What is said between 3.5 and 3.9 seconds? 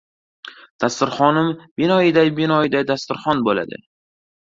bo‘ladi!